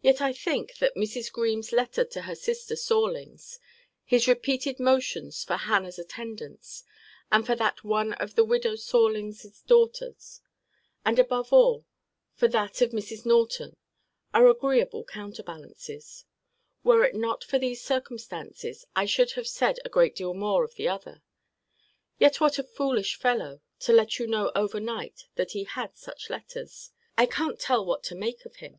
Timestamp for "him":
28.56-28.78